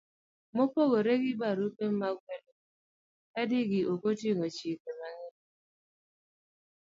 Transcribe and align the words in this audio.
Mopogore 0.55 1.13
gi 1.23 1.33
barupe 1.41 1.85
mag 1.99 2.15
gwelo 2.21 2.53
ji, 2.57 2.67
kadgi 3.33 3.81
ok 3.91 4.01
oting'o 4.09 4.47
chike 4.57 4.91
mang'eny: 4.99 5.35